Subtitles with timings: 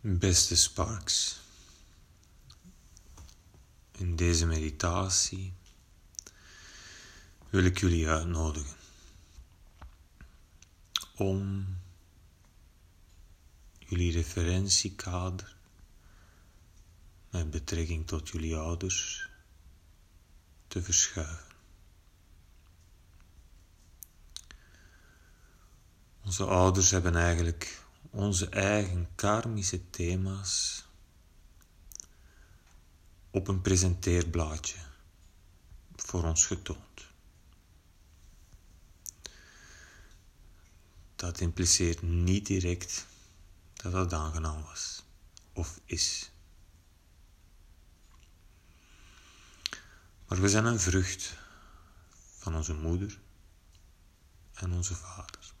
[0.00, 1.40] Beste Sparks,
[3.90, 5.52] in deze meditatie
[7.50, 8.76] wil ik jullie uitnodigen
[11.16, 11.66] om
[13.78, 15.56] jullie referentiekader
[17.30, 19.28] met betrekking tot jullie ouders
[20.68, 21.46] te verschuiven.
[26.24, 30.84] Onze ouders hebben eigenlijk onze eigen karmische thema's
[33.30, 34.78] op een presenteerblaadje
[35.96, 37.06] voor ons getoond.
[41.16, 43.06] Dat impliceert niet direct
[43.72, 45.04] dat dat aangenaam was
[45.52, 46.30] of is.
[50.26, 51.36] Maar we zijn een vrucht
[52.38, 53.18] van onze moeder
[54.54, 55.56] en onze vader.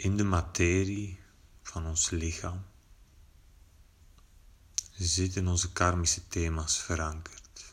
[0.00, 1.20] In de materie
[1.62, 2.64] van ons lichaam
[4.96, 7.68] zitten onze karmische thema's verankerd.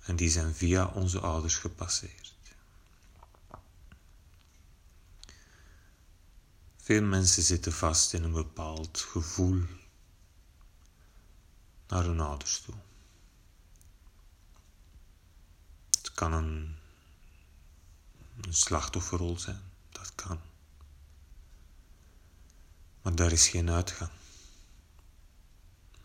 [0.00, 2.34] En die zijn via onze ouders gepasseerd.
[6.76, 9.62] Veel mensen zitten vast in een bepaald gevoel
[11.86, 12.74] naar hun ouders toe.
[15.90, 16.78] Het kan een,
[18.46, 20.40] een slachtofferrol zijn, dat kan.
[23.02, 24.10] Maar daar is geen uitgang.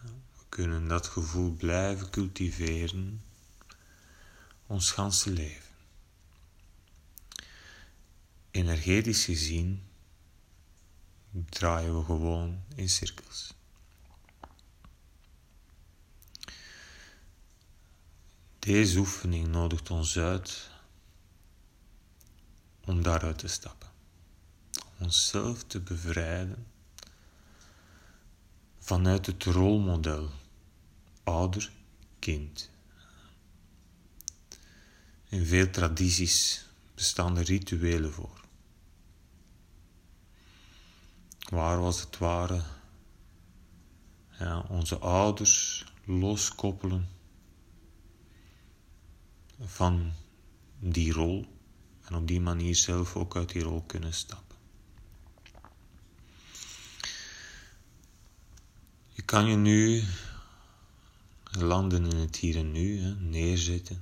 [0.02, 3.24] We kunnen dat gevoel blijven cultiveren
[4.68, 5.64] ons ganse leven.
[8.52, 9.84] Energetisch gezien
[11.50, 13.54] draaien we gewoon in cirkels.
[18.60, 20.70] Deze oefening nodigt ons uit
[22.86, 23.90] om daaruit te stappen,
[25.00, 26.66] onszelf te bevrijden
[28.80, 30.30] vanuit het rolmodel
[31.24, 32.70] ouder-kind.
[35.30, 38.44] In veel tradities bestaan er rituelen voor.
[41.50, 42.62] Waar was het ware
[44.68, 47.10] onze ouders loskoppelen
[49.60, 50.12] van
[50.80, 51.55] die rol
[52.06, 54.58] en op die manier zelf ook uit die rol kunnen stappen.
[59.14, 60.04] Je kan je nu
[61.52, 64.02] landen in het hier en nu, hè, neerzitten,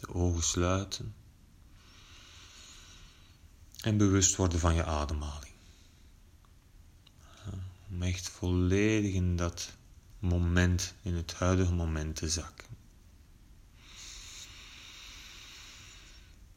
[0.00, 1.14] de ogen sluiten
[3.80, 5.54] en bewust worden van je ademhaling.
[7.90, 9.72] Om echt volledig in dat
[10.18, 12.75] moment, in het huidige moment te zakken.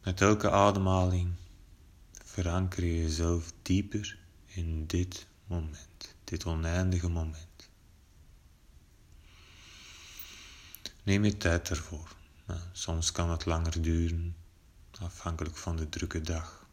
[0.04, 1.34] Met elke ademhaling
[2.24, 7.70] veranker je jezelf dieper in dit moment, dit oneindige moment.
[11.04, 12.16] Neem je tijd ervoor.
[12.46, 14.36] Nou, soms kan het langer duren,
[15.00, 16.66] afhankelijk van de drukke dag.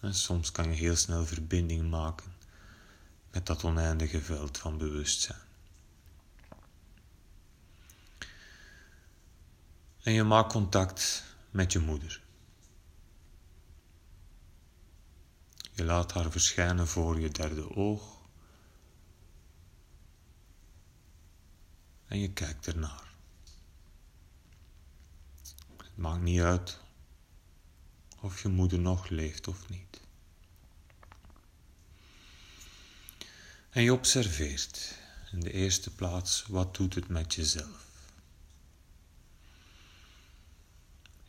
[0.00, 2.32] En soms kan je heel snel verbinding maken
[3.30, 5.38] met dat oneindige veld van bewustzijn.
[10.02, 12.22] En je maakt contact met je moeder.
[15.72, 18.18] Je laat haar verschijnen voor je derde oog.
[22.06, 23.12] En je kijkt ernaar.
[25.76, 26.80] Het maakt niet uit
[28.20, 30.00] of je moeder nog leeft of niet.
[33.70, 34.94] En je observeert
[35.32, 37.87] in de eerste plaats wat doet het met jezelf.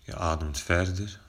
[0.09, 1.19] Je ademt verder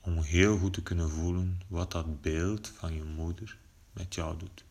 [0.00, 3.58] om heel goed te kunnen voelen wat dat beeld van je moeder
[3.92, 4.64] met jou doet.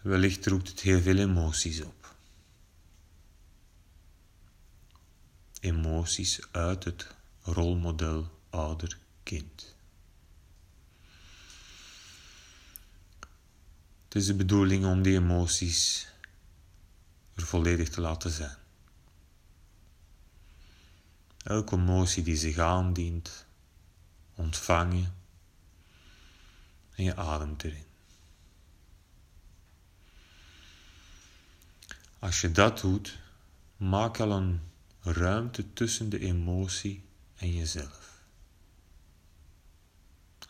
[0.00, 2.14] Wellicht roept het heel veel emoties op.
[5.60, 9.74] Emoties uit het rolmodel ouder-kind.
[14.04, 16.08] Het is de bedoeling om die emoties
[17.48, 18.56] volledig te laten zijn.
[21.44, 23.46] Elke emotie die zich aandient,
[24.34, 25.06] ontvang je
[26.94, 27.86] en je ademt erin.
[32.18, 33.18] Als je dat doet,
[33.76, 34.60] maak al een
[35.00, 37.04] ruimte tussen de emotie
[37.36, 38.22] en jezelf.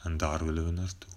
[0.02, 1.12] En daar willen we naartoe.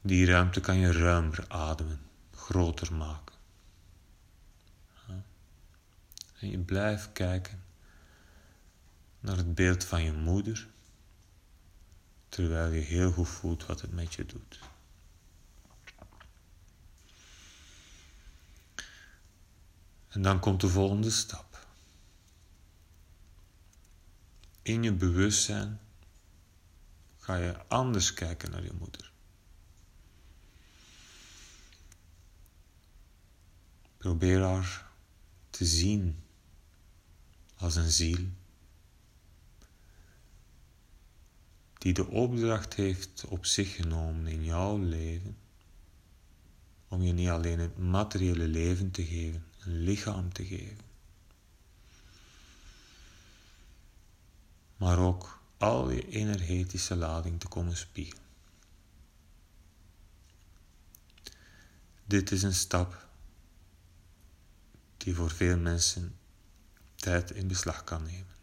[0.00, 2.07] Die ruimte kan je ruimer ademen
[2.48, 3.36] groter maken.
[6.40, 7.62] En je blijft kijken
[9.20, 10.68] naar het beeld van je moeder,
[12.28, 14.60] terwijl je heel goed voelt wat het met je doet.
[20.08, 21.66] En dan komt de volgende stap.
[24.62, 25.80] In je bewustzijn
[27.18, 29.12] ga je anders kijken naar je moeder.
[33.98, 34.90] Probeer haar
[35.50, 36.22] te zien
[37.56, 38.26] als een ziel
[41.78, 45.36] die de opdracht heeft op zich genomen in jouw leven
[46.88, 50.84] om je niet alleen het materiële leven te geven, een lichaam te geven,
[54.76, 58.26] maar ook al je energetische lading te komen spiegelen.
[62.04, 63.07] Dit is een stap
[64.98, 66.16] die voor veel mensen
[66.94, 68.36] tijd in beslag kan nemen.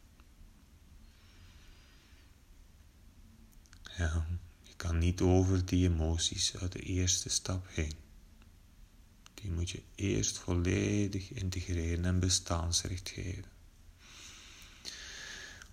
[3.97, 4.25] Ja,
[4.63, 7.93] je kan niet over die emoties uit de eerste stap heen.
[9.33, 13.51] Die moet je eerst volledig integreren en bestaansrecht geven.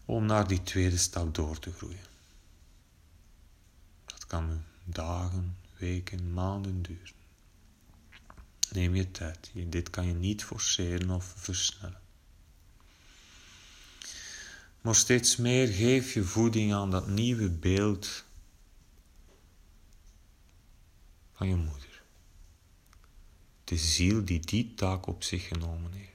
[0.05, 2.06] Om naar die tweede stap door te groeien.
[4.05, 7.21] Dat kan dagen, weken, maanden duren.
[8.72, 9.50] Neem je tijd.
[9.54, 12.00] Dit kan je niet forceren of versnellen.
[14.80, 18.24] Maar steeds meer geef je voeding aan dat nieuwe beeld
[21.32, 22.02] van je moeder.
[23.64, 26.10] De ziel die die taak op zich genomen heeft.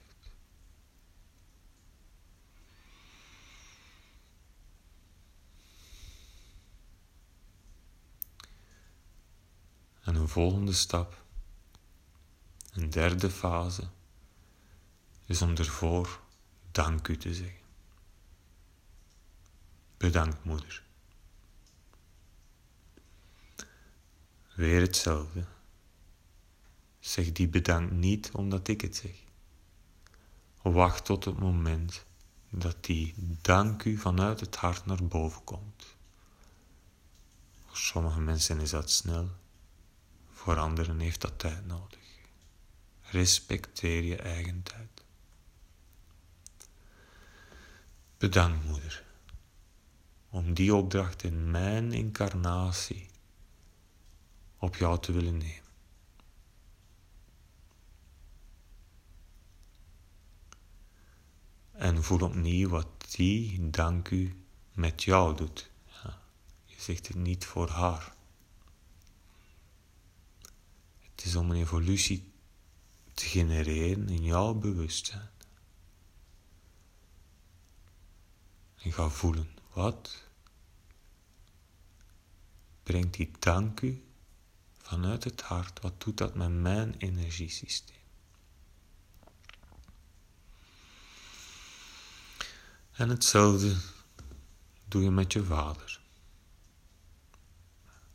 [10.02, 11.24] En een volgende stap,
[12.78, 13.88] een derde fase,
[15.24, 16.20] is om ervoor
[16.70, 17.66] dank u te zeggen.
[19.96, 20.82] Bedankt, moeder.
[24.54, 25.44] Weer hetzelfde.
[27.00, 29.16] Zeg die bedankt niet omdat ik het zeg.
[30.62, 32.04] Wacht tot het moment
[32.50, 35.96] dat die dank u vanuit het hart naar boven komt.
[37.66, 39.28] Voor sommige mensen is dat snel,
[40.32, 42.07] voor anderen heeft dat tijd nodig.
[43.10, 45.04] Respecteer je eigen tijd.
[48.18, 49.06] Bedankt, moeder
[50.28, 53.10] om die opdracht in mijn incarnatie
[54.58, 55.66] op jou te willen nemen.
[61.72, 65.70] En voel opnieuw wat die dank u met jou doet.
[66.02, 66.18] Ja,
[66.64, 68.14] je zegt het niet voor haar.
[70.98, 72.32] Het is om een evolutie
[73.18, 75.30] te genereren in jouw bewustzijn.
[78.76, 79.48] En ga voelen.
[79.72, 80.24] Wat
[82.82, 84.04] brengt die dank u
[84.78, 85.80] vanuit het hart?
[85.80, 87.96] Wat doet dat met mijn energiesysteem?
[92.92, 93.76] En hetzelfde
[94.88, 96.00] doe je met je vader.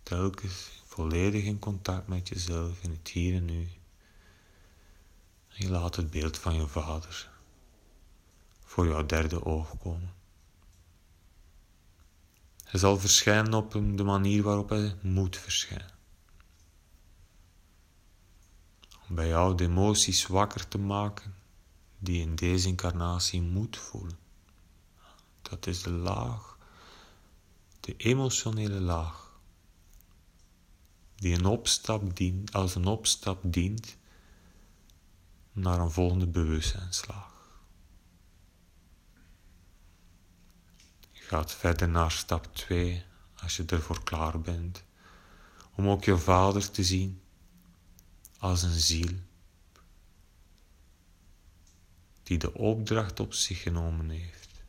[0.04, 3.68] Telkens volledig in contact met jezelf in het hier en nu.
[5.54, 7.32] Je laat het beeld van je vader
[8.64, 10.14] voor jouw derde oog komen.
[12.64, 15.92] Hij zal verschijnen op de manier waarop hij moet verschijnen.
[19.10, 21.36] Om bij jou de emoties wakker te maken
[21.98, 24.18] die in deze incarnatie moet voelen.
[25.42, 26.58] Dat is de laag,
[27.80, 29.40] de emotionele laag,
[31.16, 33.98] die een opstap dient, als een opstap dient
[35.54, 37.34] naar een volgende bewustzijnslaag.
[41.34, 43.04] gaat verder naar stap 2
[43.42, 44.84] als je ervoor klaar bent.
[45.76, 47.22] Om ook je vader te zien
[48.38, 49.20] als een ziel
[52.24, 54.64] die de opdracht op zich genomen heeft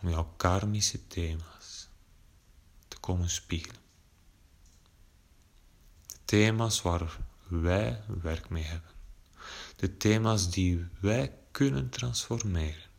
[0.00, 1.88] om jouw karmische thema's
[2.88, 3.80] te komen spiegelen.
[6.24, 7.18] Thema's waar
[7.60, 8.90] wij werk mee hebben.
[9.76, 12.90] De thema's die wij kunnen transformeren.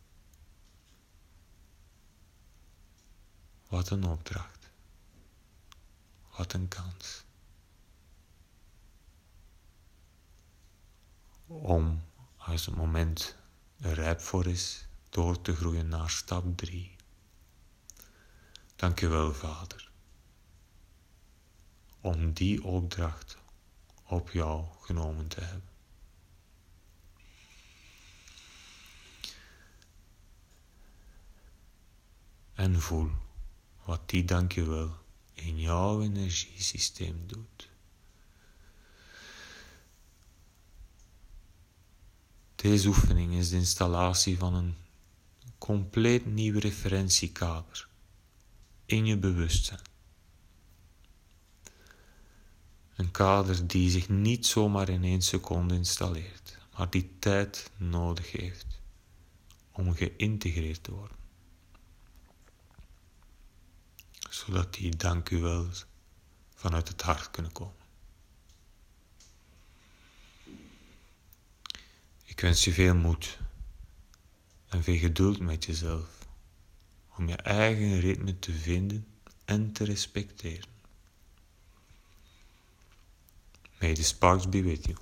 [3.68, 4.70] Wat een opdracht.
[6.36, 7.24] Wat een kans.
[11.46, 12.04] Om,
[12.36, 13.36] als het moment
[13.80, 16.96] er rijp voor is, door te groeien naar stap 3.
[18.76, 19.90] Dank je wel, Vader,
[22.00, 23.42] om die opdracht
[24.14, 25.68] op jou genomen te hebben.
[32.54, 33.10] En voel
[33.84, 34.96] wat die dankjewel
[35.32, 37.68] in jouw energiesysteem doet.
[42.54, 44.76] Deze oefening is de installatie van een
[45.58, 47.88] compleet nieuw referentiekader
[48.86, 49.93] in je bewustzijn.
[52.96, 58.80] Een kader die zich niet zomaar in één seconde installeert, maar die tijd nodig heeft
[59.72, 61.16] om geïntegreerd te worden.
[64.30, 65.68] Zodat die dank u wel
[66.54, 67.82] vanuit het hart kunnen komen.
[72.24, 73.38] Ik wens je veel moed
[74.68, 76.26] en veel geduld met jezelf
[77.16, 79.06] om je eigen ritme te vinden
[79.44, 80.73] en te respecteren.
[83.84, 84.94] May the sparks be with you.